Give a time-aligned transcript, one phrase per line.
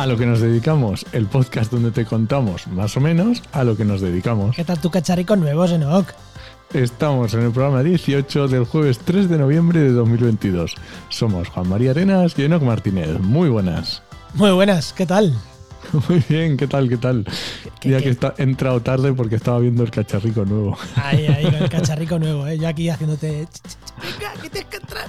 [0.00, 3.76] a lo que nos dedicamos, el podcast donde te contamos más o menos a lo
[3.76, 4.56] que nos dedicamos.
[4.56, 6.06] ¿Qué tal tu cacharrico nuevo, Enoch?
[6.72, 10.76] Estamos en el programa 18 del jueves 3 de noviembre de 2022.
[11.10, 13.20] Somos Juan María Arenas y Enoch Martínez.
[13.20, 14.02] Muy buenas.
[14.32, 15.34] Muy buenas, ¿qué tal?
[16.08, 16.88] Muy bien, ¿qué tal?
[16.88, 17.26] ¿Qué tal?
[17.82, 20.78] Ya que está, he entrado tarde porque estaba viendo el cacharrico nuevo.
[20.96, 22.58] Ahí, ahí, el cacharrico nuevo, ¿eh?
[22.58, 23.46] Yo aquí haciéndote.
[24.00, 25.08] Venga, que tienes que entrar.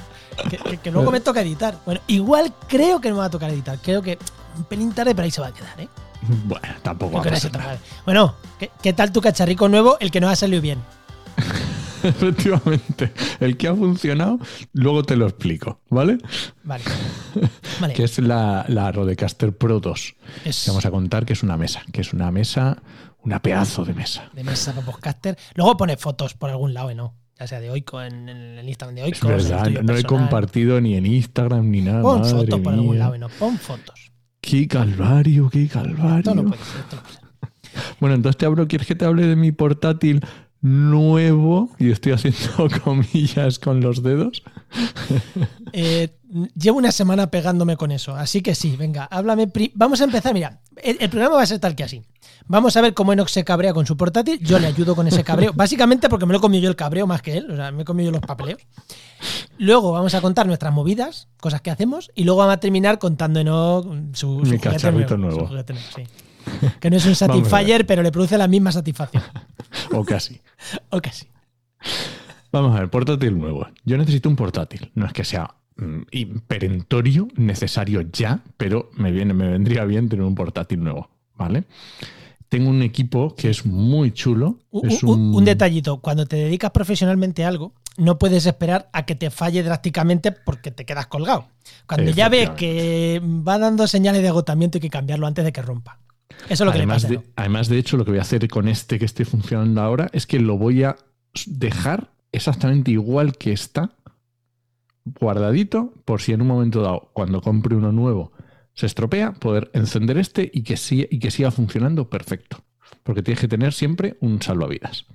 [0.84, 1.78] Que, luego me toca editar.
[1.86, 3.78] Bueno, igual creo que no me va a tocar editar.
[3.82, 4.18] Creo que
[4.58, 5.88] un pelín tarde, pero ahí se va a quedar, ¿eh?
[6.46, 7.24] Bueno, tampoco.
[8.06, 8.36] Bueno,
[8.82, 9.98] ¿qué, tal tu cacharrico nuevo?
[10.00, 10.80] El que no ha salido bien.
[12.04, 13.14] Efectivamente.
[13.40, 14.40] El que ha funcionado,
[14.74, 16.18] luego te lo explico, ¿vale?
[16.64, 16.84] Vale.
[17.96, 20.16] que es la, la Rodecaster Pro 2.
[20.68, 22.82] vamos a contar que es una mesa, que es una mesa,
[23.24, 24.30] una pedazo de mesa.
[24.34, 25.38] De mesa para podcaster.
[25.56, 27.16] Luego pone fotos por algún lado, ¿no?
[27.40, 29.32] Ya sea de Oiko, en, el Instagram de Oiko.
[29.32, 32.02] Es verdad, no, he compartido ni en Instagram ni nada.
[32.02, 33.30] Pon fotos por algún lado, ¿no?
[33.30, 34.11] Pon fotos.
[34.42, 36.34] Qué calvario, qué calvario.
[36.34, 36.84] no puede ser,
[38.00, 40.26] Bueno, entonces te abro, ¿quieres que te hable de mi portátil
[40.62, 41.70] nuevo?
[41.78, 44.44] Y estoy haciendo comillas con los dedos.
[45.74, 46.10] Eh,
[46.56, 49.48] llevo una semana pegándome con eso, así que sí, venga, háblame.
[49.76, 52.02] Vamos a empezar, mira, el, programa va a ser tal que así.
[52.48, 54.40] Vamos a ver cómo Enox se cabrea con su portátil.
[54.40, 57.06] Yo le ayudo con ese cabreo, básicamente porque me lo he comido yo el cabreo
[57.06, 58.60] más que él, o sea, me he comido yo los papeleos.
[59.58, 63.40] Luego vamos a contar nuestras movidas, cosas que hacemos, y luego vamos a terminar contando
[63.40, 65.50] Enox su, su, cacharrito nuevo.
[66.80, 69.24] Que no es un Satisfyer, pero le produce la misma satisfacción.
[69.92, 70.42] o casi.
[70.90, 71.28] o casi.
[72.52, 73.68] Vamos a ver, portátil nuevo.
[73.86, 74.92] Yo necesito un portátil.
[74.96, 76.02] No es que sea mm,
[76.48, 81.64] perentorio, necesario ya, pero me, viene, me vendría bien tener un portátil nuevo, ¿vale?
[82.52, 84.60] Tengo un equipo que es muy chulo.
[84.72, 85.46] un...
[85.46, 90.34] detallito, cuando te dedicas profesionalmente a algo, no puedes esperar a que te falle drásticamente
[90.34, 91.48] porque te quedas colgado.
[91.88, 95.62] Cuando ya ves que va dando señales de agotamiento hay que cambiarlo antes de que
[95.62, 96.00] rompa.
[96.50, 97.22] Eso es lo que además le pasa.
[97.22, 100.10] De, además, de hecho, lo que voy a hacer con este que esté funcionando ahora
[100.12, 100.98] es que lo voy a
[101.46, 103.92] dejar exactamente igual que está,
[105.06, 108.34] guardadito, por si en un momento dado, cuando compre uno nuevo,
[108.74, 112.64] se estropea, poder encender este y que, siga, y que siga funcionando perfecto.
[113.04, 115.06] Porque tienes que tener siempre un salvavidas.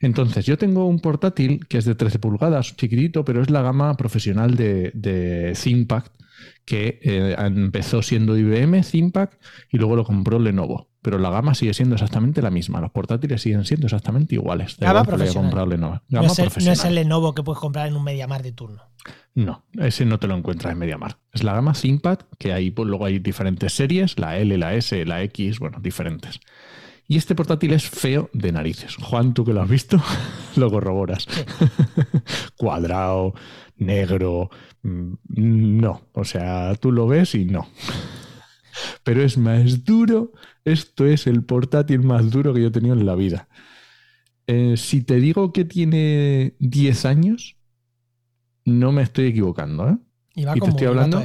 [0.00, 3.96] Entonces, yo tengo un portátil que es de 13 pulgadas, chiquitito, pero es la gama
[3.96, 6.04] profesional de, de ThinkPad,
[6.64, 9.30] que eh, empezó siendo IBM, ThinkPad,
[9.70, 12.80] y luego lo compró Lenovo pero la gama sigue siendo exactamente la misma.
[12.80, 14.76] Los portátiles siguen siendo exactamente iguales.
[14.78, 15.68] Gama profesional.
[15.68, 16.00] Lenovo.
[16.08, 18.82] no, es el, no, es el, Lenovo que puedes comprar en un MediaMar de turno.
[19.34, 21.18] No, ese no te lo encuentras en MediaMar.
[21.32, 25.04] Es la gama ThinkPad, que ahí pues, luego hay diferentes series, la L, la S,
[25.06, 26.40] la X, bueno, diferentes.
[27.08, 28.96] Y este portátil es feo de narices.
[28.96, 30.02] Juan, tú que lo has visto,
[30.56, 31.26] lo corroboras.
[32.56, 33.34] Cuadrado,
[33.76, 34.50] negro,
[34.82, 36.02] mm, no.
[36.12, 37.68] O sea, tú lo ves y no.
[39.04, 40.32] Pero es más duro
[40.64, 43.48] esto es el portátil más duro que yo he tenido en la vida.
[44.46, 47.56] Eh, si te digo que tiene 10 años,
[48.64, 49.88] no me estoy equivocando.
[49.88, 49.96] ¿eh?
[50.34, 51.22] Y va te estoy hablando.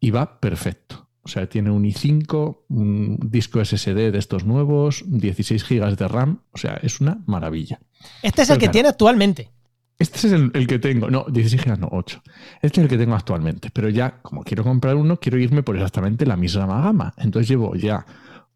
[0.00, 1.08] Y va perfecto.
[1.24, 6.40] O sea, tiene un i5, un disco SSD de estos nuevos, 16 GB de RAM.
[6.50, 7.80] O sea, es una maravilla.
[8.22, 9.50] Este es el que tiene actualmente.
[9.98, 11.10] Este es el, que tengo.
[11.10, 12.22] No, 16 GB, no, 8.
[12.62, 13.70] Este es el que tengo actualmente.
[13.72, 17.14] Pero ya, como quiero comprar uno, quiero irme por exactamente la misma gama.
[17.18, 18.04] Entonces llevo ya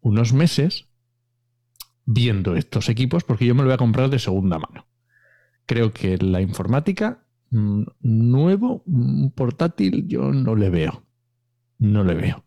[0.01, 0.87] unos meses
[2.03, 4.87] viendo estos equipos porque yo me lo voy a comprar de segunda mano.
[5.65, 11.03] Creo que la informática nuevo, un portátil, yo no le veo.
[11.79, 12.43] No le veo.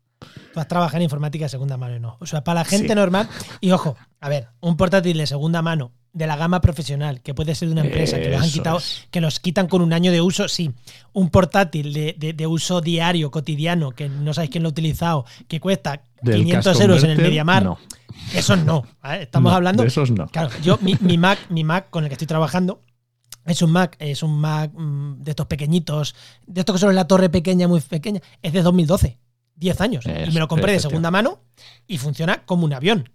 [0.53, 2.16] Tú has trabajado en informática de segunda mano, no.
[2.21, 3.28] O sea, para la gente normal.
[3.61, 7.55] Y ojo, a ver, un portátil de segunda mano de la gama profesional, que puede
[7.55, 8.81] ser de una empresa, que los han quitado,
[9.11, 10.73] que los quitan con un año de uso, sí.
[11.12, 16.02] Un portátil de, uso diario, cotidiano, que no sabéis quién lo ha utilizado, que cuesta
[16.25, 17.64] 500 euros en el MediaMar.
[17.64, 17.79] No.
[18.35, 18.85] Esos no.
[19.20, 19.82] Estamos hablando.
[19.82, 20.26] De esos no.
[20.29, 22.82] Claro, yo, mi, Mac, mi Mac con el que estoy trabajando,
[23.50, 26.14] es un Mac, es un Mac mm, de estos pequeñitos,
[26.47, 29.19] de estos que son la torre pequeña, muy pequeña, es de 2012.
[29.56, 30.06] 10 años.
[30.06, 31.43] y me lo compré de segunda mano
[31.87, 33.11] y funciona como un avión.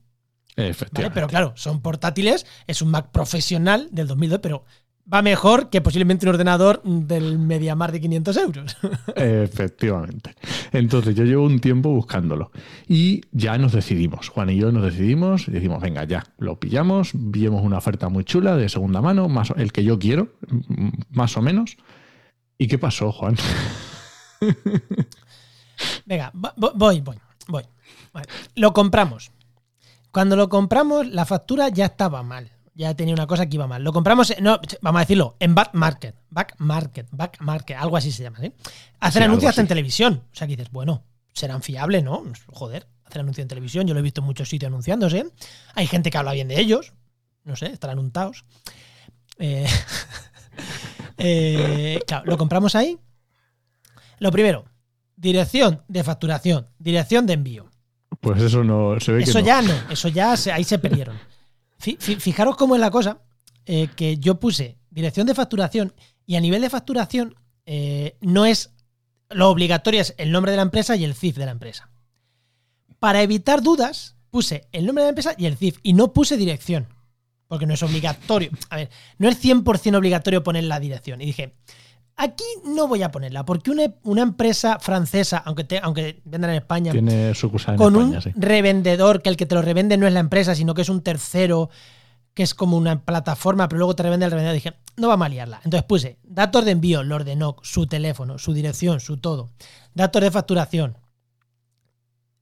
[0.56, 4.64] Pero claro, son portátiles, es un Mac profesional del 2002, pero
[5.12, 8.78] va mejor que posiblemente un ordenador del MediaMar de 500 euros.
[9.16, 10.36] Efectivamente.
[10.72, 12.52] Entonces yo llevo un tiempo buscándolo
[12.88, 17.12] y ya nos decidimos, Juan y yo nos decidimos y decimos, venga, ya, lo pillamos,
[17.14, 20.30] vimos una oferta muy chula de segunda mano, más el que yo quiero,
[21.12, 21.78] más o menos.
[22.58, 23.36] ¿Y qué pasó, Juan?
[26.06, 27.64] venga, voy, voy, voy.
[28.56, 29.32] Lo compramos.
[30.12, 32.50] Cuando lo compramos, la factura ya estaba mal.
[32.76, 33.84] Ya tenía una cosa que iba mal.
[33.84, 36.16] Lo compramos, no, vamos a decirlo, en back market.
[36.30, 38.54] Back market, back market, algo así se llama, ¿sí?
[39.00, 40.24] Hacer anuncios en televisión.
[40.32, 42.24] O sea, que dices, bueno, serán fiables, ¿no?
[42.48, 45.26] Joder, hacer anuncio en televisión, yo lo he visto en muchos sitios anunciándose.
[45.74, 46.94] Hay gente que habla bien de ellos,
[47.46, 48.44] no sé, estarán untados.
[49.40, 49.68] Eh,
[51.18, 53.00] eh, claro, lo compramos ahí.
[54.20, 54.66] Lo primero,
[55.16, 57.70] dirección de facturación, dirección de envío.
[58.20, 61.18] Pues eso no se ve eso que ya no, eso ya ahí se perdieron.
[61.78, 63.22] Fijaros cómo es la cosa,
[63.66, 65.94] eh, que yo puse dirección de facturación
[66.26, 67.36] y a nivel de facturación
[68.22, 68.76] no es
[69.30, 71.90] lo obligatorio es el nombre de la empresa y el CIF de la empresa.
[73.00, 76.38] Para evitar dudas, puse el nombre de la empresa y el CIF y no puse
[76.38, 76.88] dirección,
[77.48, 78.52] porque no es obligatorio.
[78.70, 81.22] A ver, no es 100% obligatorio poner la dirección.
[81.22, 81.56] Y dije,
[82.16, 86.92] aquí no voy a ponerla, porque una, empresa francesa, aunque, te, aunque vendan en España,
[86.92, 87.34] Tiene
[87.78, 90.82] con un revendedor, que el que te lo revende no es la empresa, sino que
[90.82, 91.70] es un tercero
[92.34, 94.56] que es como una plataforma, pero luego te revende el revendedor.
[94.56, 95.62] Dije, no vamos a liarla.
[95.64, 99.50] Entonces puse datos de envío, lo ordenó, su teléfono, su dirección, su todo.
[99.94, 100.98] Datos de facturación,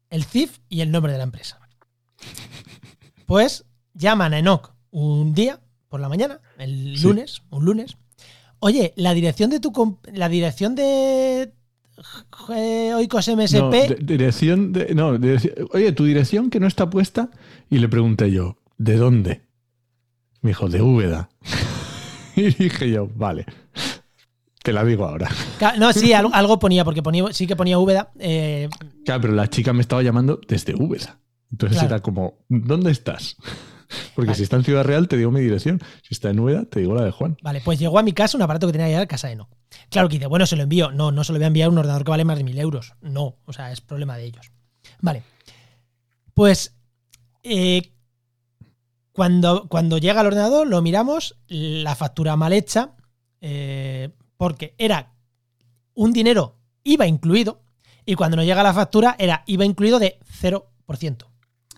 [0.09, 1.59] el CIF y el nombre de la empresa.
[3.25, 5.59] Pues llaman a Enoch un día
[5.89, 7.97] por la mañana, el lunes, un lunes.
[8.63, 11.51] Oye, la dirección de tu la dirección de
[12.95, 13.59] Oikos MSP.
[13.59, 15.19] No, dirección de, no,
[15.73, 17.29] oye, tu dirección que no está puesta.
[17.69, 19.41] Y le pregunté yo, ¿de dónde?
[20.39, 21.29] Me dijo, de Úbeda.
[22.37, 23.45] y dije yo, vale.
[24.63, 25.29] Te la digo ahora.
[25.77, 28.13] No, sí, algo, ponía, porque ponía, sí que ponía Úbeda.
[28.17, 28.69] Eh,
[29.03, 31.19] claro, pero la chica me estaba llamando desde Úbeda.
[31.51, 33.35] Entonces era como, ¿dónde estás?
[34.15, 35.81] Porque si está en Ciudad Real, te digo mi dirección.
[36.01, 37.37] Si está en Úbeda, te digo la de Juan.
[37.41, 39.49] Vale, pues llegó a mi casa un aparato que tenía allá casa de no.
[39.89, 40.91] Claro que dice, bueno, se lo envío.
[40.91, 42.93] No, no se lo voy a enviar un ordenador que vale más de mil euros.
[43.01, 44.51] No, o sea, es problema de ellos.
[45.01, 45.23] Vale.
[46.33, 46.75] Pues
[47.43, 47.93] eh,
[49.11, 52.95] cuando, cuando llega al ordenador, lo miramos, la factura mal hecha,
[53.41, 55.13] eh, porque era
[55.93, 57.61] un dinero IVA incluido,
[58.05, 61.32] y cuando nos llega la factura era IVA incluido de 0%.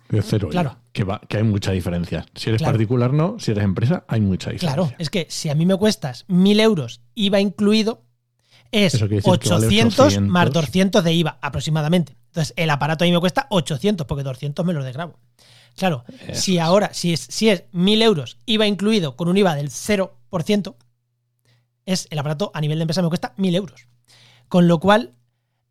[0.09, 0.49] De cero.
[0.49, 0.77] Claro.
[0.91, 2.25] Que, va, que hay mucha diferencia.
[2.35, 3.37] Si eres particular, no.
[3.39, 4.83] Si eres empresa, hay mucha diferencia.
[4.83, 8.03] Claro, es que si a mí me cuestas 1.000 euros IVA incluido,
[8.71, 12.15] es 800, más 200 de IVA aproximadamente.
[12.27, 15.19] Entonces, el aparato a mí me cuesta 800 porque 200 me lo desgrabo.
[15.75, 19.69] Claro, si ahora, si es, si es 1.000 euros IVA incluido con un IVA del
[19.69, 20.75] 0%,
[21.85, 23.87] es el aparato a nivel de empresa me cuesta 1.000 euros.
[24.47, 25.13] Con lo cual,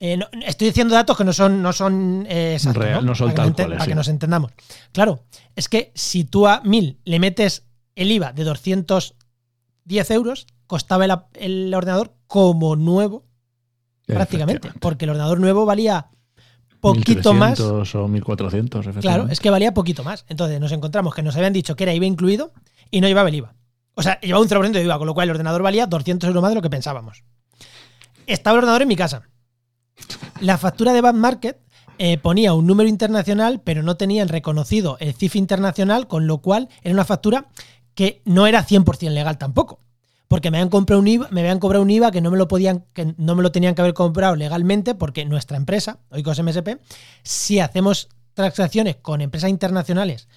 [0.01, 3.15] eh, estoy diciendo datos que no son, no son eh, exactos, ¿no?
[3.15, 4.53] son para, que, para que nos entendamos.
[4.93, 5.25] Claro,
[5.57, 11.13] es que si tú a 1.000 le metes el IVA de 210 euros, costaba el,
[11.35, 13.25] el ordenador como nuevo,
[14.07, 16.09] prácticamente, porque el ordenador nuevo valía
[16.93, 17.61] poquito más.
[17.61, 20.25] o 1400, Claro, es que valía poquito más.
[20.29, 22.53] Entonces nos encontramos que nos habían dicho que era IVA incluido
[22.91, 23.55] y no llevaba el IVA.
[23.95, 26.43] O sea, llevaba un 0% de IVA, con lo cual el ordenador valía 200 euros
[26.43, 27.25] más de lo que pensábamos.
[28.27, 29.23] Estaba el ordenador en mi casa.
[30.41, 31.61] La factura de Bad Market
[31.99, 36.69] eh, ponía un número internacional, pero no tenían reconocido el CIF internacional, con lo cual
[36.83, 37.47] era una factura
[37.95, 39.81] que no era 100% legal tampoco
[40.35, 42.49] porque me habían comprado un IVA, me habían cobrado un IVA que no me lo
[42.49, 46.81] podían, que no me lo tenían que haber comprado legalmente, porque nuestra empresa, Oikos MSP,
[47.23, 50.29] si hacemos transacciones con empresas internacionales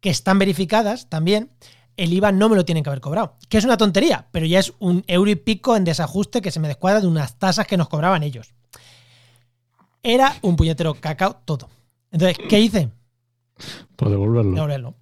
[0.00, 1.52] que están verificadas también,
[1.96, 3.36] el IVA no me lo tienen que haber cobrado.
[3.48, 6.58] Que es una tontería, pero ya es un euro y pico en desajuste que se
[6.58, 8.54] me descuadra de unas tasas que nos cobraban ellos.
[10.02, 11.68] Era un puñetero cacao todo.
[12.10, 12.90] Entonces, ¿qué hice?
[13.96, 14.52] Pues devolverlo.
[14.52, 14.94] Devolverlo.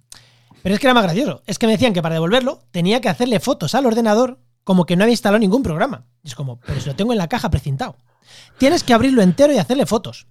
[0.63, 1.43] Pero es que era más gracioso.
[1.45, 4.97] Es que me decían que para devolverlo tenía que hacerle fotos al ordenador como que
[4.97, 6.05] no había instalado ningún programa.
[6.23, 7.95] Y es como, pero si lo tengo en la caja precintado.
[8.57, 10.27] Tienes que abrirlo entero y hacerle fotos.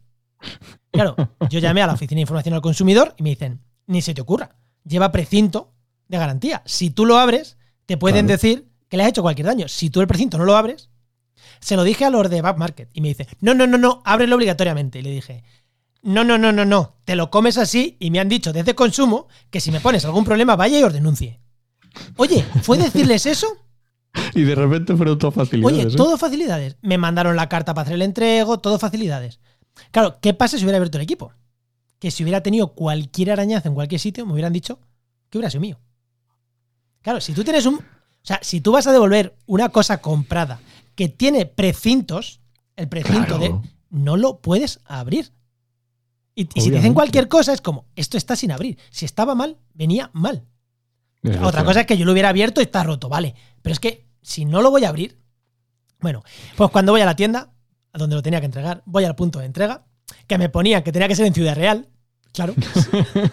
[0.90, 1.16] Claro,
[1.48, 4.20] yo llamé a la Oficina de Información al Consumidor y me dicen, ni se te
[4.20, 5.72] ocurra, lleva precinto
[6.08, 6.62] de garantía.
[6.66, 7.56] Si tú lo abres,
[7.86, 9.68] te pueden decir que le has hecho cualquier daño.
[9.68, 10.90] Si tú el precinto no lo abres,
[11.60, 14.02] se lo dije a los de Back Market y me dice, no, no, no, no,
[14.04, 14.98] ábrelo obligatoriamente.
[14.98, 15.44] Y le dije,
[16.02, 16.96] no, no, no, no, no.
[17.04, 20.24] Te lo comes así y me han dicho desde consumo que si me pones algún
[20.24, 21.40] problema vaya y os denuncie.
[22.16, 23.46] Oye, ¿fue decirles eso?
[24.34, 25.78] Y de repente fueron todo facilidades.
[25.78, 25.96] Oye, ¿eh?
[25.96, 26.76] todo facilidades.
[26.82, 29.40] Me mandaron la carta para hacer el entrego, todo facilidades.
[29.90, 31.32] Claro, ¿qué pasa si hubiera abierto el equipo?
[31.98, 34.78] Que si hubiera tenido cualquier arañazo en cualquier sitio, me hubieran dicho
[35.28, 35.78] que hubiera sido mío.
[37.02, 37.76] Claro, si tú tienes un.
[37.76, 37.82] O
[38.22, 40.60] sea, si tú vas a devolver una cosa comprada
[40.96, 42.40] que tiene precintos,
[42.74, 43.54] el precinto de.
[43.90, 45.32] No lo puedes abrir.
[46.34, 48.76] Y, si te dicen cualquier cosa, es como, esto está sin abrir.
[48.90, 50.44] Si estaba mal, venía mal.
[51.42, 53.34] Otra cosa es que yo lo hubiera abierto y está roto, vale.
[53.62, 55.18] Pero es que si no lo voy a abrir,
[56.00, 56.22] bueno,
[56.56, 57.52] pues cuando voy a la tienda,
[57.92, 59.86] a donde lo tenía que entregar, voy al punto de entrega,
[60.26, 61.88] que me ponía que tenía que ser en Ciudad Real,
[62.36, 62.54] claro.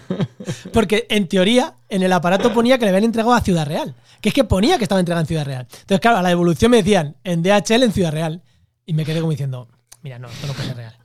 [0.74, 3.96] Porque en teoría, en el aparato ponía que le habían entregado a Ciudad Real.
[4.22, 5.68] Que es que ponía que estaba entregado en Ciudad Real.
[5.70, 8.42] Entonces, claro, a la devolución me decían en DHL en Ciudad Real.
[8.86, 9.68] Y me quedé como diciendo,
[10.02, 10.98] mira, no, esto no puede ser real.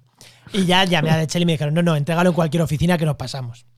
[0.52, 3.07] Y ya llamé a Chel y me dijeron, no, no, entrégalo en cualquier oficina que
[3.07, 3.67] nos pasamos.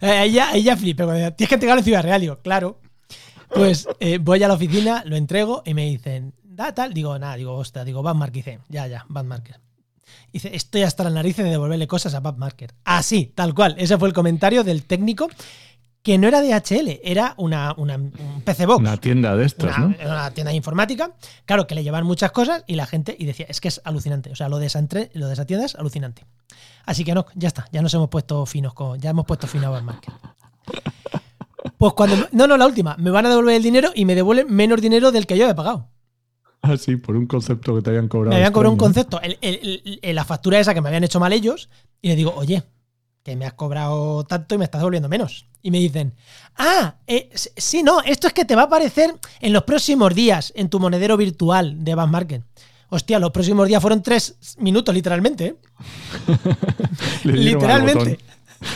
[0.00, 2.20] Eh, ella, ella flipé, tienes que entregarlo en Ciudad Real.
[2.20, 2.80] Digo, claro.
[3.48, 6.92] Pues eh, voy a la oficina, lo entrego y me dicen, da tal.
[6.92, 8.60] Digo, nada, digo, hostia, digo, Bad Market.
[8.68, 9.67] ya, ya, Bad Market.
[10.32, 12.74] Dice, estoy hasta la nariz de devolverle cosas a Bad Market.
[12.84, 13.74] Así, tal cual.
[13.78, 15.28] Ese fue el comentario del técnico
[16.02, 18.80] que no era DHL, era una, una un PC Box.
[18.80, 19.94] Una tienda de estos, ¿no?
[20.04, 21.12] Una tienda de informática.
[21.44, 24.30] Claro, que le llevan muchas cosas y la gente, y decía, es que es alucinante.
[24.30, 24.80] O sea, lo de esa,
[25.12, 26.24] lo de esa tienda es alucinante.
[26.86, 29.74] Así que no, ya está, ya nos hemos puesto finos con, ya hemos puesto fino
[29.74, 30.14] a Market.
[31.76, 32.28] Pues cuando.
[32.32, 32.96] No, no, la última.
[32.98, 35.54] Me van a devolver el dinero y me devuelven menos dinero del que yo he
[35.54, 35.88] pagado.
[36.62, 38.30] Ah, sí, por un concepto que te habían cobrado.
[38.30, 39.20] Me habían cobrado un concepto.
[40.02, 41.68] la factura esa que me habían hecho mal ellos.
[42.02, 42.62] Y le digo, oye,
[43.22, 45.46] que me has cobrado tanto y me estás devolviendo menos.
[45.62, 46.14] Y me dicen,
[46.56, 50.52] ah, eh, sí, no, esto es que te va a aparecer en los próximos días
[50.56, 52.42] en tu monedero virtual de Bank Market.
[52.90, 55.46] Hostia, los próximos días fueron tres minutos, literalmente.
[55.46, 55.56] ¿eh?
[57.24, 58.18] literalmente.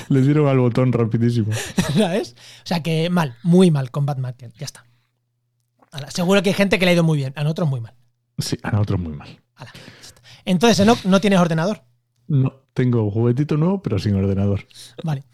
[0.09, 1.53] Le dieron al botón rapidísimo.
[1.97, 2.35] ¿Sabes?
[2.63, 4.53] O sea que mal, muy mal con Bad Market.
[4.59, 4.85] Ya está.
[6.09, 7.95] Seguro que hay gente que le ha ido muy bien, a nosotros muy mal.
[8.39, 9.41] Sí, a nosotros muy mal.
[10.45, 11.83] Entonces, ¿no, ¿no tienes ordenador?
[12.27, 14.67] No, tengo un juguetito nuevo, pero sin ordenador.
[15.03, 15.25] Vale.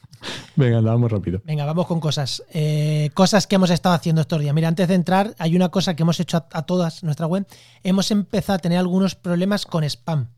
[0.57, 1.41] Venga, vamos rápido.
[1.45, 2.43] Venga, vamos con cosas.
[2.53, 4.55] Eh, cosas que hemos estado haciendo estos días.
[4.55, 7.47] Mira, antes de entrar, hay una cosa que hemos hecho a, todas nuestra web.
[7.83, 10.29] Hemos empezado a tener algunos problemas con spam.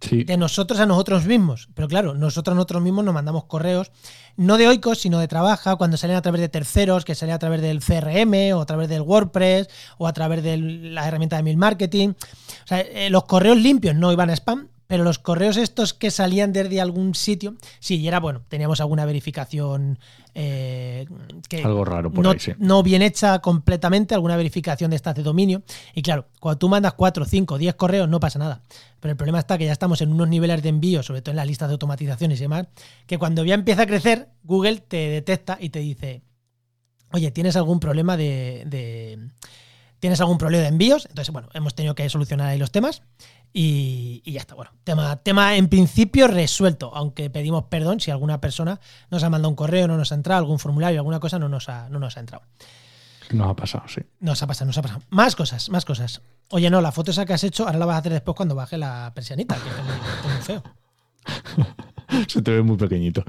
[0.00, 1.68] De nosotros a nosotros mismos.
[1.74, 3.90] Pero claro, nosotros a nosotros mismos nos mandamos correos,
[4.36, 7.38] no de Oikos, sino de Trabaja, cuando salen a través de terceros, que salen a
[7.38, 11.42] través del CRM o a través del WordPress o a través de la herramienta de
[11.42, 12.10] Mail Marketing.
[12.10, 16.10] O sea, eh, los correos limpios no iban a spam, pero los correos estos que
[16.10, 19.98] salían desde algún sitio, sí, y era bueno, teníamos alguna verificación
[20.34, 21.06] eh,
[21.46, 22.52] que algo raro por no, ahí, sí.
[22.58, 25.62] no bien hecha completamente, alguna verificación de estas de dominio.
[25.94, 28.62] Y claro, cuando tú mandas 4, 5, 10 correos no pasa nada.
[28.98, 31.36] Pero el problema está que ya estamos en unos niveles de envío, sobre todo en
[31.36, 32.66] las listas de automatizaciones y demás,
[33.06, 36.22] que cuando ya empieza a crecer, Google te detecta y te dice,
[37.12, 39.18] oye, ¿tienes algún problema de, de
[40.00, 41.06] ¿Tienes algún problema de envíos?
[41.06, 43.02] Entonces, bueno, hemos tenido que solucionar ahí los temas.
[43.52, 48.78] Y, ya está, bueno, tema, tema en principio resuelto, aunque pedimos perdón si alguna persona
[49.10, 51.68] nos ha mandado un correo, no nos ha entrado, algún formulario, alguna cosa no nos
[51.68, 52.44] ha, no nos ha entrado.
[53.30, 54.00] Nos ha pasado, sí.
[54.20, 55.02] Nos ha pasado, nos ha pasado.
[55.10, 56.22] Más cosas, más cosas.
[56.50, 58.54] Oye, no, la foto esa que has hecho, ahora la vas a hacer después cuando
[58.54, 59.76] baje la persianita, que es
[60.32, 60.62] muy, feo.
[62.28, 63.22] Se te ve muy pequeñito.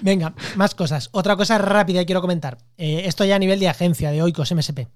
[0.00, 1.08] Venga, más cosas.
[1.12, 2.58] Otra cosa rápida que quiero comentar.
[2.76, 4.86] Eh, esto ya a nivel de agencia, de Oikos MSP.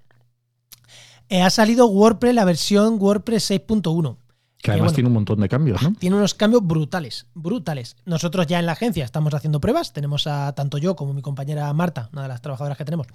[1.29, 4.17] Eh, ha salido WordPress, la versión WordPress 6.1.
[4.61, 5.93] Que además tiene un montón de cambios, ¿no?
[5.93, 7.97] Tiene unos cambios brutales, brutales.
[8.05, 11.71] Nosotros ya en la agencia estamos haciendo pruebas, tenemos a tanto yo como mi compañera
[11.73, 13.05] Marta, una de las trabajadoras que tenemos,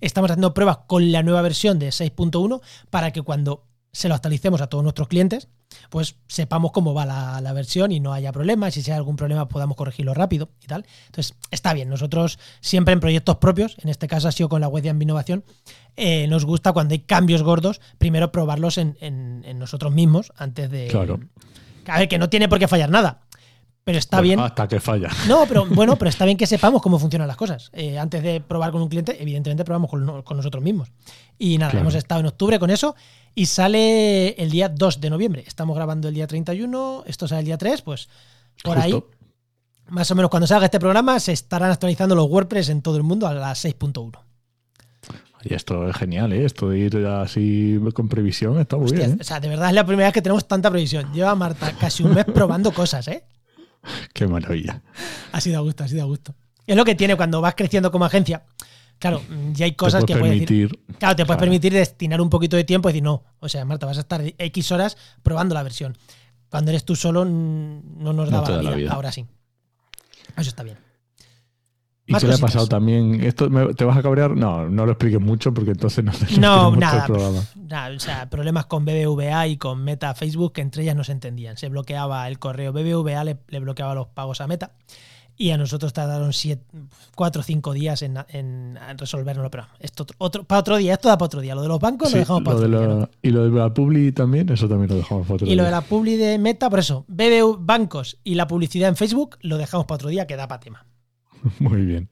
[0.00, 4.60] estamos haciendo pruebas con la nueva versión de 6.1 para que cuando se lo actualicemos
[4.60, 5.48] a todos nuestros clientes,
[5.90, 8.76] pues sepamos cómo va la, versión y no haya problemas.
[8.76, 10.86] Y si hay algún problema, podamos corregirlo rápido y tal.
[11.06, 11.88] Entonces, está bien.
[11.88, 15.44] Nosotros siempre en proyectos propios, en este caso ha sido con la web de Innovación,
[15.96, 20.88] eh, nos gusta cuando hay cambios gordos, primero probarlos en, nosotros mismos antes de.
[20.88, 21.20] Claro.
[21.86, 23.22] A ver, que no tiene por qué fallar nada.
[23.84, 24.38] Pero está bien.
[24.38, 25.08] Hasta que falla.
[25.26, 27.70] No, pero bueno, pero está bien que sepamos cómo funcionan las cosas.
[27.72, 30.88] Eh, antes de probar con un cliente, evidentemente probamos con, nosotros mismos.
[31.38, 32.94] Y nada, hemos estado en octubre con eso
[33.34, 35.44] y sale el día 2 de noviembre.
[35.46, 38.08] Estamos grabando el día 31, esto sale el día 3, pues
[38.62, 39.02] por ahí,
[39.88, 43.02] más o menos cuando salga este programa, se estarán actualizando los WordPress en todo el
[43.02, 44.18] mundo a las 6.1.
[45.44, 46.44] Y esto es genial, ¿eh?
[46.44, 49.12] Esto de ir así con previsión está muy bien.
[49.12, 49.16] ¿eh?
[49.20, 51.12] O sea, de verdad es la primera vez que tenemos tanta previsión.
[51.12, 53.24] Lleva Marta casi un mes probando cosas, ¿eh?
[54.12, 54.82] Qué maravilla.
[55.32, 56.34] Ha sido a gusto, ha sido a gusto.
[56.66, 58.44] Es lo que tiene cuando vas creciendo como agencia.
[58.98, 59.20] Claro,
[59.52, 60.78] ya hay cosas que puedes decir.
[60.98, 63.84] Claro, te puedes permitir destinar un poquito de tiempo y decir, no, o sea, Marta,
[63.84, 65.98] vas a estar X horas probando la versión.
[66.48, 68.92] Cuando eres tú solo, no nos daba la, vida.
[68.92, 69.26] Ahora sí.
[70.36, 70.78] Eso está bien.
[72.06, 73.22] ¿Y qué le ha pasado también?
[73.22, 74.36] ¿Esto ¿Te vas a cabrear?
[74.36, 77.06] No, no lo expliques mucho porque entonces no No, nada,
[77.56, 77.94] nada.
[77.94, 81.56] O sea, problemas con BBVA y con Meta Facebook que entre ellas no se entendían.
[81.56, 82.72] Se bloqueaba el correo.
[82.72, 84.72] BBVA le, le bloqueaba los pagos a Meta
[85.36, 86.64] y a nosotros tardaron siete,
[87.14, 89.50] cuatro o cinco días en, en resolverlo.
[89.50, 91.54] Pero esto otro, para otro día, esto da para otro día.
[91.54, 93.08] Lo de los bancos lo dejamos para otro día.
[93.22, 95.52] Y lo de la Publi también, eso también lo dejamos para otro día.
[95.52, 98.96] Y lo de la Publi de Meta, por eso, BBV Bancos y la publicidad en
[98.96, 100.86] Facebook lo dejamos para otro día, que da para tema.
[101.58, 102.08] Muy bien.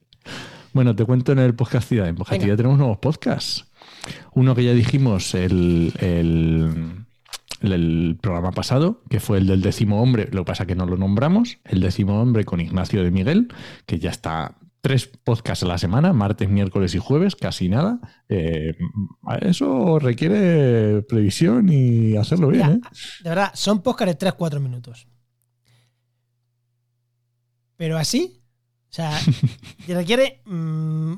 [0.72, 3.66] Bueno, te cuento en el podcast En podcast tenemos nuevos podcasts.
[4.34, 5.92] Uno que ya dijimos, el
[7.62, 10.96] el programa pasado, que fue el del décimo hombre, lo que pasa que no lo
[10.96, 13.48] nombramos, el décimo hombre con Ignacio de Miguel,
[13.86, 18.00] que ya está tres podcasts a la semana, martes, miércoles y jueves, casi nada.
[18.28, 18.74] Eh,
[19.42, 22.70] eso requiere previsión y hacerlo bien.
[22.70, 22.80] ¿eh?
[23.22, 25.06] De verdad, son podcasts de 3-4 minutos.
[27.76, 28.39] Pero así,
[28.90, 29.18] o sea,
[29.88, 30.42] requiere...
[30.46, 31.14] Mm,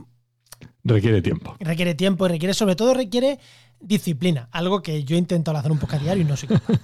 [0.84, 1.56] requiere tiempo.
[1.58, 3.38] Requiere tiempo y requiere, sobre todo, requiere
[3.80, 4.48] disciplina.
[4.52, 6.78] Algo que yo he intentado hacer un podcast diario y no soy capaz.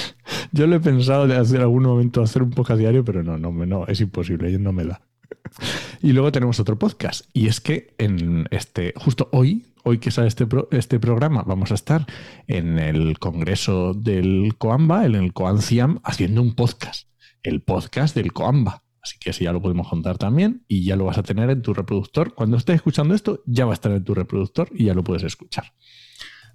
[0.52, 3.52] yo lo he pensado de hacer algún momento hacer un podcast diario, pero no, no,
[3.52, 5.00] no, es imposible, no me da.
[6.02, 7.24] Y luego tenemos otro podcast.
[7.32, 11.74] Y es que en este, justo hoy, hoy que sale este, este programa, vamos a
[11.74, 12.06] estar
[12.48, 17.08] en el congreso del Coamba, en el Coanciam, haciendo un podcast.
[17.42, 18.84] El podcast del Coamba.
[19.04, 21.60] Así que así ya lo podemos contar también y ya lo vas a tener en
[21.60, 22.34] tu reproductor.
[22.34, 25.24] Cuando estés escuchando esto, ya va a estar en tu reproductor y ya lo puedes
[25.24, 25.74] escuchar.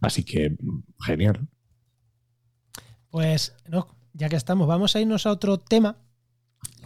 [0.01, 0.57] Así que,
[1.05, 1.47] genial.
[3.11, 5.97] Pues, no, ya que estamos, vamos a irnos a otro tema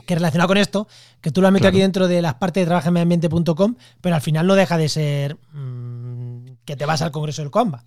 [0.05, 0.89] que relacionado con esto,
[1.21, 4.45] que tú lo has metido aquí dentro de las partes de trabajameambiente.com, pero al final
[4.45, 7.85] no deja de ser mm, que te vas al Congreso del Coamba.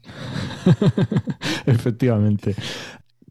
[1.67, 2.57] Efectivamente.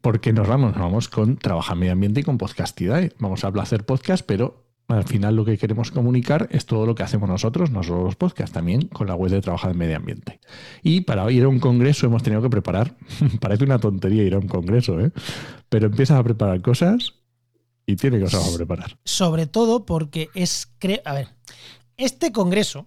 [0.06, 3.12] Porque nos vamos, nos vamos con Trabaja Medio Ambiente y con Podcastidad.
[3.18, 7.02] Vamos a hacer podcast, pero al final lo que queremos comunicar es todo lo que
[7.02, 10.40] hacemos nosotros, no solo los podcasts, también con la web de Trabaja en Medio Ambiente.
[10.84, 12.96] Y para ir a un congreso hemos tenido que preparar,
[13.42, 15.12] parece una tontería ir a un congreso, ¿eh?
[15.70, 17.16] pero empiezas a preparar cosas
[17.88, 19.00] y tiene cosas a preparar.
[19.06, 20.72] Sobre todo porque es.
[21.04, 21.30] A ver,
[21.98, 22.86] este congreso.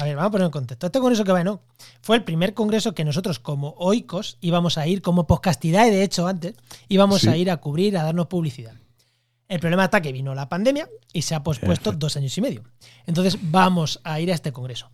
[0.00, 0.86] A ver, vamos a poner en contexto.
[0.86, 1.60] Este congreso que va, ¿no?
[2.00, 6.26] Fue el primer congreso que nosotros, como oicos, íbamos a ir, como podcastidad, de hecho,
[6.26, 6.54] antes,
[6.88, 8.72] íbamos a ir a cubrir, a darnos publicidad.
[9.46, 12.64] El problema está que vino la pandemia y se ha pospuesto dos años y medio.
[13.04, 14.90] Entonces, vamos a ir a este congreso.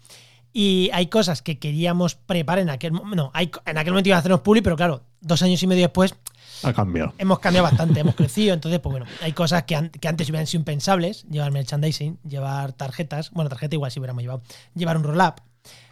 [0.58, 3.24] Y hay cosas que queríamos preparar en aquel momento.
[3.24, 5.82] No, hay, en aquel momento iban a hacernos publi, pero claro, dos años y medio
[5.82, 6.14] después
[6.62, 7.12] ha cambiado.
[7.18, 8.54] Hemos cambiado bastante, hemos crecido.
[8.54, 13.32] Entonces, pues bueno, hay cosas que, antes hubieran sido impensables: llevar merchandising, llevar tarjetas.
[13.32, 14.40] Bueno, tarjeta igual si hubiéramos llevado.
[14.74, 15.34] Llevar un roll-up.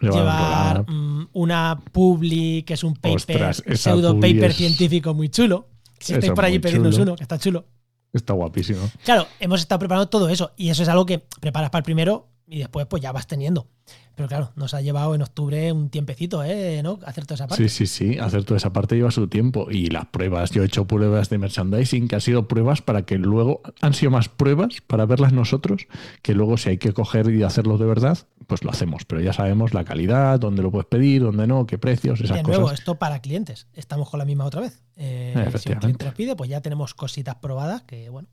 [0.01, 5.69] Llevar, mm, una publi, que es un paper, pseudo paper científico muy chulo.
[5.99, 7.67] Si estáis por allí pidiéndonos uno, que está chulo.
[8.11, 8.89] Está guapísimo.
[9.03, 10.53] Claro, hemos estado preparando todo eso.
[10.57, 13.67] Y eso es algo que preparas para el primero y después pues ya vas teniendo.
[14.15, 16.81] Pero claro, nos ha llevado en octubre un tiempecito, ¿eh?
[16.81, 16.99] ¿no?
[17.05, 17.67] Hacer toda esa parte.
[17.67, 18.17] Sí, sí, sí.
[18.17, 19.67] Hacer toda esa parte lleva su tiempo.
[19.69, 23.17] Y las pruebas, yo he hecho pruebas de merchandising que han sido pruebas para que
[23.17, 25.87] luego, han sido más pruebas para verlas nosotros,
[26.21, 29.03] que luego si hay que coger y hacerlo de verdad, pues lo hacemos.
[29.05, 32.43] Pero ya sabemos la calidad, dónde lo puedes pedir, dónde no, qué precios, esas de
[32.43, 33.67] nuevo, esto para clientes.
[33.73, 34.81] Estamos con la misma otra vez.
[34.95, 38.29] Eh, si un cliente nos pide, pues ya tenemos cositas probadas que, bueno,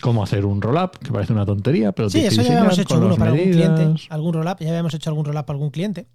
[0.00, 3.16] cómo hacer un roll-up, que parece una tontería, pero sí, eso ya habíamos hecho uno
[3.16, 6.06] para algún cliente, algún roll-up, ya habíamos hecho algún roll-up para algún cliente.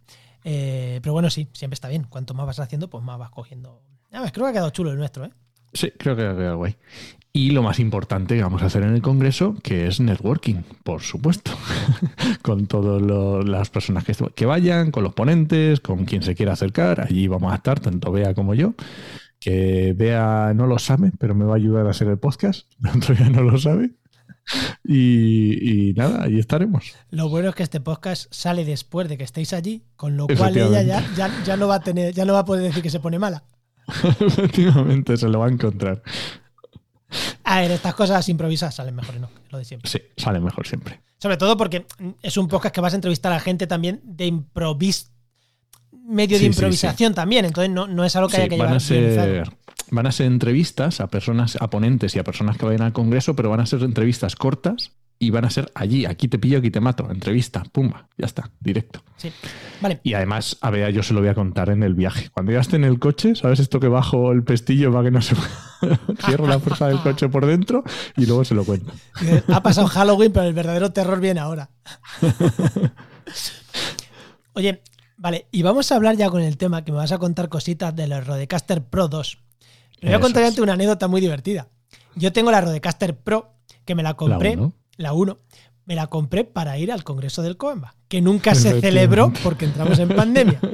[0.44, 2.04] Eh, pero bueno, sí, siempre está bien.
[2.04, 3.82] Cuanto más vas haciendo, pues más vas cogiendo.
[4.12, 5.32] creo que ha quedado chulo el nuestro, ¿eh?
[5.74, 6.76] Sí, creo que ha quedado guay.
[7.32, 11.02] Y lo más importante que vamos a hacer en el Congreso, que es networking, por
[11.02, 11.52] supuesto,
[12.42, 13.02] con todas
[13.48, 17.02] las personas que, que vayan, con los ponentes, con quien se quiera acercar.
[17.02, 18.74] Allí vamos a estar, tanto Bea como yo
[19.40, 22.68] que vea no lo sabe, pero me va a ayudar a hacer el podcast.
[23.18, 23.92] Ya no lo sabe.
[24.84, 26.96] Y, nada, ahí estaremos.
[27.12, 30.58] Lo bueno es que este podcast sale después de que estéis allí, con lo cual
[30.58, 33.00] ella ya, ya, no va a tener, ya no va a poder decir que se
[33.00, 33.44] pone mala.
[34.20, 36.02] Efectivamente, se lo va a encontrar.
[37.44, 39.30] A ver, estas cosas improvisadas salen mejor, ¿no?
[39.50, 39.90] Lo de siempre.
[39.90, 41.00] Sí, salen mejor siempre.
[41.20, 41.86] Sobre todo porque
[42.22, 45.10] es un podcast que vas a entrevistar a gente también de improviso
[46.10, 49.50] medio de improvisación también, entonces no, no, es algo que haya que van A ser,
[49.92, 53.36] van a ser entrevistas a personas, a ponentes y a personas que vayan al congreso,
[53.36, 54.92] pero van a ser entrevistas cortas
[55.22, 58.50] y van a ser allí, aquí te pillo, aquí te mato, entrevista, pumba, ya está,
[58.60, 59.04] directo.
[59.18, 59.32] Sí.
[59.82, 60.00] Vale.
[60.04, 62.30] Y además, a ver, yo se lo voy a contar en el viaje.
[62.34, 65.22] Cuando ya esté en el coche, ¿sabes esto que bajo el pestillo para que no
[65.22, 65.36] se
[66.26, 67.84] cierro la fuerza del coche por dentro
[68.16, 68.94] y luego se lo cuento.
[69.50, 71.70] Ha pasado Halloween, pero el verdadero terror viene ahora.
[74.54, 74.82] Oye,
[75.20, 77.94] Vale, y vamos a hablar ya con el tema que me vas a contar cositas
[77.94, 79.38] de la Rodecaster Pro 2.
[80.02, 81.68] Me voy a contar una anécdota muy divertida.
[82.16, 83.52] Yo tengo la Rodecaster Pro,
[83.84, 84.58] que me la compré,
[84.96, 85.38] la 1,
[85.84, 90.00] me la compré para ir al Congreso del Coemba, que nunca se celebró porque entramos
[90.00, 90.62] en pandemia.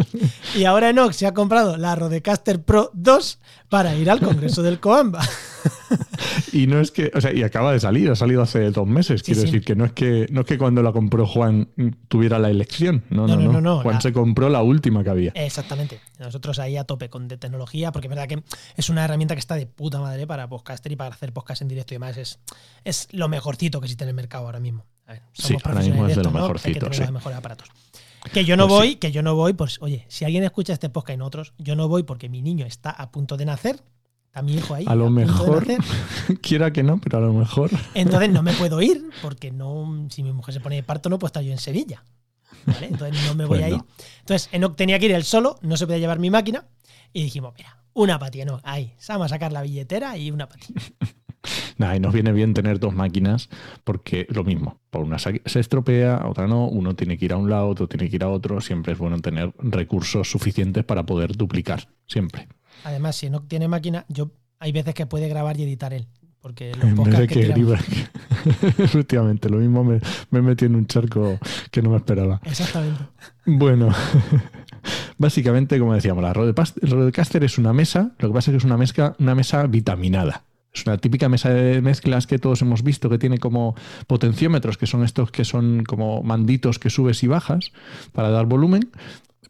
[0.56, 4.80] Y ahora Enox se ha comprado la Rodecaster Pro 2 para ir al Congreso del
[4.80, 5.28] Coamba.
[6.54, 9.24] y no es que, o sea, y acaba de salir, ha salido hace dos meses.
[9.24, 11.70] Quiero decir que no es que no es que cuando la compró Juan
[12.08, 13.04] tuviera la elección.
[13.10, 13.62] No, no, no.
[13.62, 15.32] no, Juan se compró la última que había.
[15.36, 16.00] Exactamente.
[16.20, 18.44] Nosotros ahí a tope con de tecnología, porque es verdad que
[18.76, 21.68] es una herramienta que está de puta madre para podcaster y para hacer podcast en
[21.68, 22.18] directo y demás.
[22.18, 22.40] Es,
[22.84, 24.86] es lo mejorcito que existe en el mercado ahora mismo.
[25.34, 26.88] sí, ahora mismo es de lo mejorcito.
[26.88, 27.70] Hay que mejores aparatos.
[28.34, 30.90] Que yo no pues voy, que yo no voy, pues oye, si alguien escucha este
[30.90, 33.84] podcast y no otros, yo no voy porque mi niño está a punto de nacer
[34.36, 34.84] Está mi hijo ahí.
[34.86, 35.66] A lo mejor,
[36.42, 37.70] quiera que no, pero a lo mejor.
[37.94, 41.18] Entonces no me puedo ir, porque no, si mi mujer se pone de parto, no
[41.18, 42.04] puedo estar yo en Sevilla.
[42.82, 43.82] Entonces no me voy a ir.
[44.20, 46.66] Entonces Enoch tenía que ir él solo, no se podía llevar mi máquina.
[47.14, 50.76] Y dijimos, mira, una patía, no, ahí, vamos a sacar la billetera y una patía.
[51.78, 53.48] Nada, y nos viene bien tener dos máquinas
[53.86, 57.50] porque lo mismo, por una se estropea, otra no, uno tiene que ir a un
[57.50, 61.38] lado, otro tiene que ir a otro, siempre es bueno tener recursos suficientes para poder
[61.38, 62.50] duplicar, siempre.
[62.84, 66.08] Además, si no tiene máquina, yo hay veces que puede grabar y editar él.
[66.46, 66.84] Porque los
[67.18, 67.54] en que,
[68.78, 71.40] Efectivamente, lo mismo me, me metí en un charco
[71.72, 72.40] que no me esperaba.
[72.44, 73.04] Exactamente.
[73.46, 73.90] Bueno,
[75.18, 78.78] básicamente, como decíamos, la Rodecaster es una mesa, lo que pasa es que es una
[78.78, 80.44] mesa, una mesa vitaminada.
[80.72, 83.74] Es una típica mesa de mezclas que todos hemos visto que tiene como
[84.06, 87.72] potenciómetros, que son estos que son como manditos que subes y bajas
[88.12, 88.92] para dar volumen,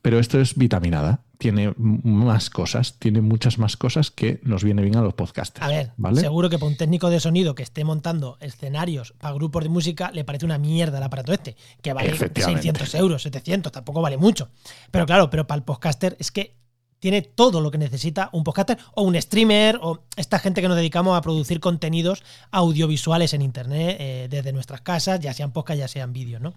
[0.02, 4.95] pero esto es vitaminada tiene más cosas, tiene muchas más cosas que nos viene bien
[4.95, 5.65] a los podcasters.
[5.65, 9.63] A ver, seguro que para un técnico de sonido que esté montando escenarios para grupos
[9.63, 14.02] de música le parece una mierda el aparato este, que vale 600 euros, 700, tampoco
[14.02, 14.50] vale mucho.
[14.91, 16.56] Pero claro, pero para el podcaster es que
[17.00, 20.78] tiene todo lo que necesita un podcaster o un streamer o esta gente que nos
[20.78, 25.88] dedicamos a producir contenidos audiovisuales en internet eh, desde nuestras casas, ya sean podcast, ya
[25.88, 26.54] sean vídeos, ¿no?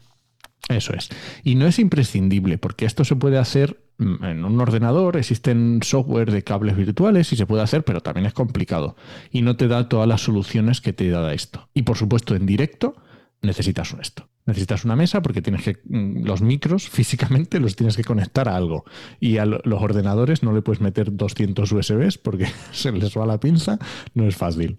[0.69, 1.09] Eso es.
[1.45, 6.31] Y no es imprescindible, porque esto se puede hacer mm, en un ordenador, existen software
[6.31, 8.97] de cables virtuales y se puede hacer, pero también es complicado.
[9.31, 11.69] Y no te da todas las soluciones que te da esto.
[11.75, 12.97] Y por supuesto, en directo
[13.41, 14.29] necesitas esto.
[14.47, 18.57] Necesitas una mesa porque tienes que mm, los micros físicamente los tienes que conectar a
[18.57, 18.85] algo
[19.21, 23.41] y a los ordenadores no le puedes meter 200 USBs porque se les va la
[23.41, 23.79] pinza,
[24.15, 24.79] no es fácil.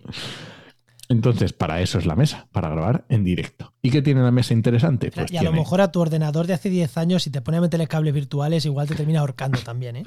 [1.09, 3.73] Entonces, para eso es la mesa, para grabar en directo.
[3.81, 5.11] ¿Y qué tiene la mesa interesante?
[5.11, 7.57] Pues y a lo mejor a tu ordenador de hace 10 años, si te pone
[7.57, 10.03] a meterle cables virtuales, igual te termina ahorcando también, ¿eh?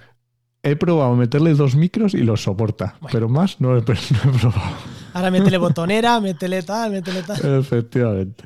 [0.65, 4.63] He probado meterle dos micros y los soporta, pero más no he, probado.
[5.13, 7.59] Ahora métele botonera, métele tal, métele tal.
[7.59, 8.45] Efectivamente.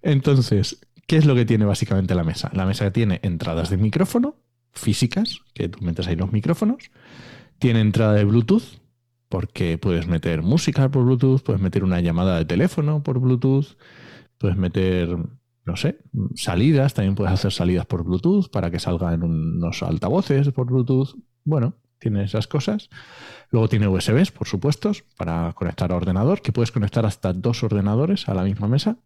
[0.00, 2.50] Entonces, ¿qué es lo que tiene básicamente la mesa?
[2.54, 4.36] La mesa tiene entradas de micrófono
[4.72, 6.90] físicas, que tú metes ahí los micrófonos.
[7.58, 8.78] Tiene entrada de Bluetooth,
[9.28, 13.76] porque puedes meter música por Bluetooth, puedes meter una llamada de teléfono por Bluetooth,
[14.38, 15.16] puedes meter,
[15.64, 15.98] no sé,
[16.34, 21.16] salidas, también puedes hacer salidas por Bluetooth para que salgan unos altavoces por Bluetooth.
[21.44, 22.88] Bueno, tiene esas cosas.
[23.50, 28.28] Luego tiene USBs, por supuesto, para conectar a ordenador, que puedes conectar hasta dos ordenadores
[28.28, 28.96] a la misma mesa.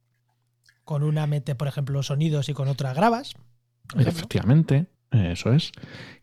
[0.85, 3.35] Con una mete, por ejemplo, sonidos y con otra grabas.
[3.97, 5.73] Efectivamente, eso es.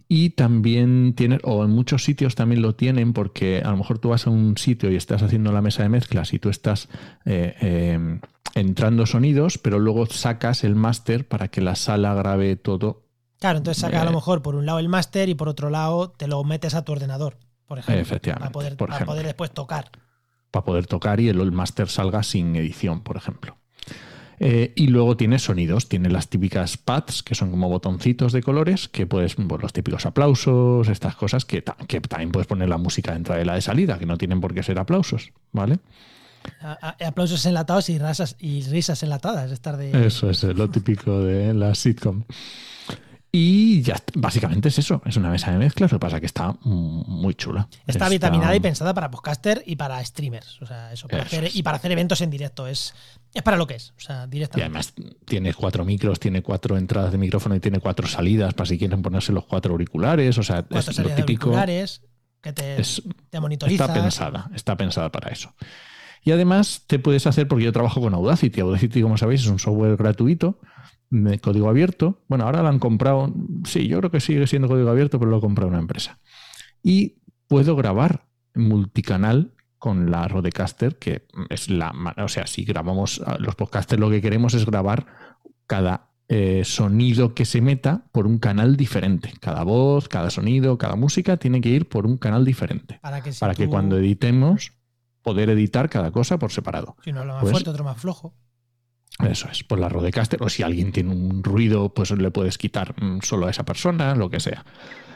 [0.09, 4.09] Y también tiene, o en muchos sitios también lo tienen, porque a lo mejor tú
[4.09, 6.87] vas a un sitio y estás haciendo la mesa de mezclas y tú estás
[7.25, 8.21] eh, em,
[8.55, 13.03] entrando sonidos, pero luego sacas el máster para que la sala grabe todo.
[13.39, 16.09] Claro, entonces sacas a lo mejor por un lado el máster y por otro lado
[16.11, 18.01] te lo metes a tu ordenador, por ejemplo.
[18.01, 18.53] Efectivamente.
[18.77, 19.91] Para poder, después tocar.
[20.51, 23.57] Para poder tocar y el, el máster salga sin edición, por ejemplo.
[24.39, 28.87] Eh, y luego tiene sonidos, tiene las típicas pads, que son como botoncitos de colores,
[28.87, 33.11] que puedes, pues, los típicos aplausos, estas cosas, que, que, también puedes poner la música
[33.11, 35.79] de entrada y la de salida, que no tienen por qué ser aplausos, ¿vale?
[37.05, 39.51] aplausos enlatados y, rasas, y risas enlatadas.
[39.51, 40.05] Estar de...
[40.05, 42.23] Eso es lo típico de la sitcom.
[43.31, 46.25] Y ya básicamente es eso, es una mesa de mezclas, lo que pasa es que
[46.25, 47.67] está muy chula.
[47.85, 51.07] Está, vitaminada y pensada para podcaster y para streamers, o sea, eso,
[51.53, 52.95] y para hacer eventos en directo, es,
[53.37, 54.59] es para lo que es, o sea, directamente.
[54.59, 54.93] Y además
[55.25, 59.01] tiene cuatro micros, tiene cuatro entradas de micrófono y tiene cuatro salidas para si quieren
[59.03, 61.49] ponerse los cuatro auriculares, o sea, es lo típico.
[61.49, 62.01] auriculares
[62.41, 62.81] que te,
[63.29, 63.85] te monitoriza.
[63.85, 65.53] Está pensada, está pensada para eso.
[66.23, 69.59] Y además te puedes hacer, porque yo trabajo con Audacity, Audacity como sabéis es un
[69.59, 70.59] software gratuito
[71.11, 72.23] de código abierto.
[72.27, 73.33] Bueno, ahora lo han comprado,
[73.65, 76.19] sí, yo creo que sigue siendo código abierto, pero lo ha comprado una empresa.
[76.81, 83.55] Y puedo grabar multicanal con la Rodecaster, que es la, o sea, si grabamos los
[83.55, 85.05] podcasters, lo que queremos es grabar
[85.67, 89.33] cada eh, sonido que se meta por un canal diferente.
[89.39, 92.99] Cada voz, cada sonido, cada música tiene que ir por un canal diferente.
[93.01, 94.73] Para que, para que cuando editemos,
[95.21, 96.97] poder editar cada cosa por separado.
[97.03, 98.33] Si uno lo más pues fuerte, otro más flojo.
[99.19, 102.93] Eso es, por la Rodecaster, o si alguien tiene un ruido, pues le puedes quitar
[103.01, 104.63] mm, solo a esa persona, lo que sea.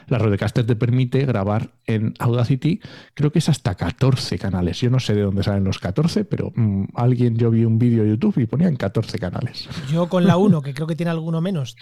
[0.08, 2.82] La Rodecaster te permite grabar en Audacity,
[3.14, 4.80] creo que es hasta 14 canales.
[4.80, 8.04] Yo no sé de dónde salen los 14, pero mm, alguien, yo vi un vídeo
[8.04, 9.68] de YouTube y ponían 14 canales.
[9.92, 11.76] Yo con la 1, que creo que tiene alguno menos,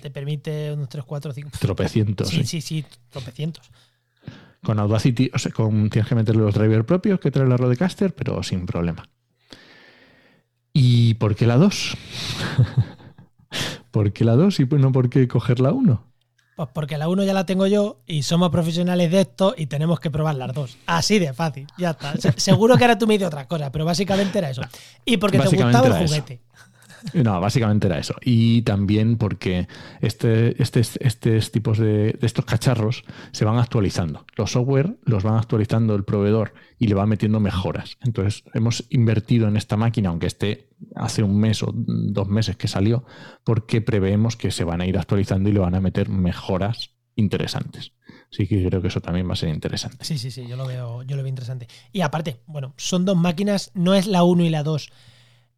[0.00, 1.50] te permite unos 3, 4, 5.
[1.58, 2.28] Tropecientos.
[2.28, 3.70] Sí, sí, sí, tropecientos.
[4.62, 8.14] Con Audacity, o sea, con, tienes que meterle los drivers propios que trae la Rodecaster,
[8.14, 9.08] pero sin problema.
[10.72, 11.96] ¿Y por qué la 2?
[13.90, 16.13] ¿Por qué la 2 y no por qué coger la 1?
[16.56, 19.98] Pues porque la 1 ya la tengo yo y somos profesionales de esto y tenemos
[19.98, 20.76] que probar las dos.
[20.86, 22.14] Así de fácil, ya está.
[22.36, 24.62] seguro que ahora tú me dices otra cosa, pero básicamente era eso.
[25.04, 26.40] Y porque te gustaba el juguete.
[27.14, 28.14] No, básicamente era eso.
[28.22, 29.68] Y también porque
[30.00, 34.24] este, este, estos tipos de, estos cacharros se van actualizando.
[34.36, 37.98] Los software los van actualizando el proveedor y le va metiendo mejoras.
[38.02, 42.68] Entonces, hemos invertido en esta máquina, aunque esté hace un mes o dos meses que
[42.68, 43.04] salió,
[43.44, 47.92] porque preveemos que se van a ir actualizando y le van a meter mejoras interesantes.
[48.30, 50.04] Así que creo que eso también va a ser interesante.
[50.04, 51.68] Sí, sí, sí, yo lo veo, yo lo veo interesante.
[51.92, 54.90] Y aparte, bueno, son dos máquinas, no es la 1 y la 2.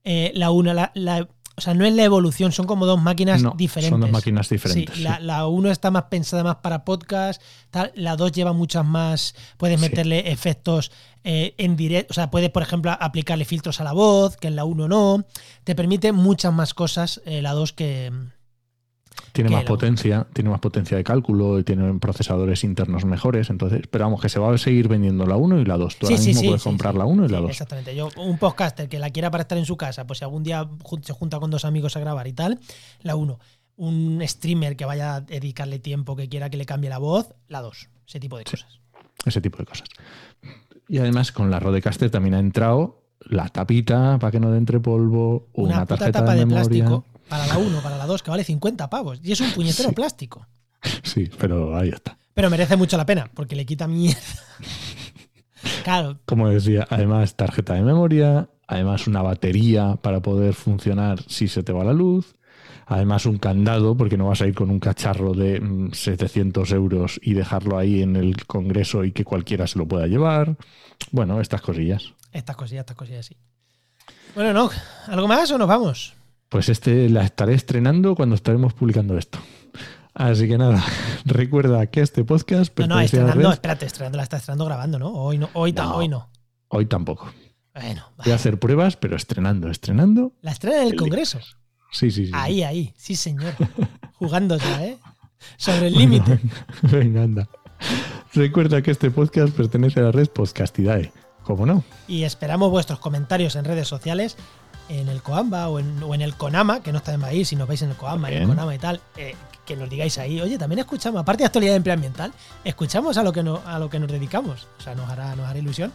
[0.09, 3.91] Eh, la 1, la, o sea, no es la evolución, son como dos máquinas diferentes.
[3.91, 4.95] Son dos máquinas diferentes.
[4.95, 7.41] Sí, La, uno está más pensada más para podcast,
[7.71, 9.35] tal, la dos lleva muchas más.
[9.57, 10.93] Puedes meterle efectos
[11.25, 12.13] eh, en directo.
[12.13, 15.25] O sea, puedes, por ejemplo, aplicarle filtros a la voz, que en la uno no.
[15.65, 18.13] Te permite muchas más cosas eh, la dos que,
[19.33, 24.05] tiene más potencia, tiene más potencia de cálculo, y tiene procesadores internos mejores, entonces, pero
[24.05, 25.97] vamos, que se va a seguir vendiendo la 1 y la 2.
[25.97, 27.51] Tú ahora mismo puedes comprar la 1 y la 2.
[27.51, 27.95] Exactamente.
[27.95, 30.69] Yo, un podcaster que la quiera para estar en su casa, pues si algún día
[31.03, 32.59] se junta con dos amigos a grabar y tal,
[33.03, 33.39] la 1.
[33.77, 37.61] Un streamer que vaya a dedicarle tiempo, que quiera que le cambie la voz, la
[37.61, 37.89] 2.
[38.09, 38.81] Ese tipo de cosas.
[39.25, 39.89] Ese tipo de cosas.
[40.89, 45.49] Y además con la Rodecaster también ha entrado la tapita para que no entre polvo,
[45.53, 49.21] una, tarjeta de, de plástico para la 1, para la 2, que vale 50 pavos.
[49.23, 50.47] Y es un puñetero plástico.
[51.03, 52.17] Sí, pero ahí está.
[52.35, 54.21] Pero merece mucho la pena, porque le quita mierda.
[55.85, 56.19] claro.
[56.27, 61.73] Como decía, además tarjeta de memoria, además una batería para poder funcionar si se te
[61.73, 62.37] va la luz,
[62.87, 67.21] además un candado, porque no vas a ir con un cacharro de 700 mm, euros
[67.23, 70.57] y dejarlo ahí en el Congreso y que cualquiera se lo pueda llevar.
[71.11, 72.13] Bueno, estas cosillas.
[72.33, 73.37] Estas cosillas, estas cosillas, sí.
[74.35, 74.71] Bueno, no,
[75.07, 76.15] ¿algo más o nos vamos?
[76.57, 79.39] Pues este la estaré estrenando cuando estaremos publicando esto.
[80.15, 80.83] Así que nada,
[81.27, 82.75] recuerda que este podcast.
[82.79, 85.13] No, no, estrenando, espérate, estrenando, la está estrenando grabando, ¿no?
[85.13, 86.31] Hoy no, hoy, hoy no.
[86.69, 87.31] Hoy tampoco.
[87.75, 90.33] Bueno, Voy a hacer pruebas, pero estrenando, estrenando.
[90.41, 91.41] La estrena en el Congreso.
[91.93, 92.33] Sí, sí, sí.
[92.33, 93.53] Ahí, ahí, sí, señor.
[94.15, 94.97] Jugando ya, ¿eh?
[95.59, 96.41] Sobre el límite.
[96.91, 97.51] Venga, anda.
[98.33, 101.13] Recuerda que este podcast pertenece a la red Podcastidae.
[101.47, 101.85] ¿Cómo no?
[102.09, 104.37] Y esperamos vuestros comentarios en redes sociales
[104.89, 107.83] en el Coamba o en, el Conama, que no está en Bahía, si nos veis
[107.83, 110.79] en el Coamba, en el Conama y tal, eh, que nos digáis ahí, oye, también
[110.79, 112.33] escuchamos, aparte de actualidad de empleo ambiental,
[112.65, 114.69] escuchamos a lo que, a lo que nos dedicamos.
[114.79, 115.93] O sea, nos hará, nos hará ilusión.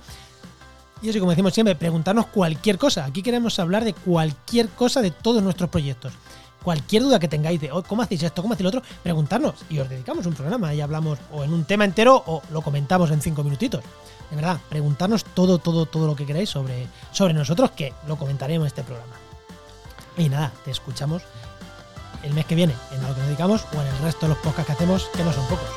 [1.02, 3.06] Y eso, como decimos siempre, preguntarnos cualquier cosa.
[3.06, 6.14] Aquí queremos hablar de cualquier cosa de todos nuestros proyectos.
[6.63, 9.80] Cualquier duda que tengáis de oh, cómo hacéis esto, cómo hacéis lo otro, preguntarnos y
[9.80, 13.21] os dedicamos un programa y hablamos o en un tema entero o lo comentamos en
[13.21, 13.84] cinco minutitos
[14.32, 18.63] de verdad, preguntarnos todo, todo, todo lo que queráis sobre, sobre nosotros, que lo comentaremos
[18.63, 19.13] en este programa.
[20.17, 21.21] Y nada, te escuchamos
[22.24, 24.38] el mes que viene en lo que nos dedicamos o en el resto de los
[24.38, 25.67] podcasts que hacemos, que no son pocos.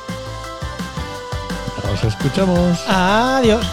[1.83, 2.79] Nos escuchamos.
[2.87, 3.65] Adiós.